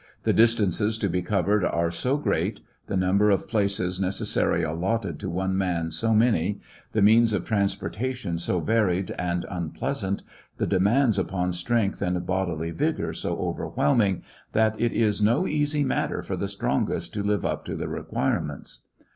[0.23, 4.63] The dis ^^^'"^"^ tances to be covered are so great, the nmnber of places necessarily
[4.63, 6.59] allotted to one man so many,
[6.93, 10.23] the means of transportation so varied and unpleasant,
[10.57, 16.23] the demands upon strength and bodily vigor so overwhelming, that it is no easy matter
[16.23, 18.79] for the strongest to live up to the requirements.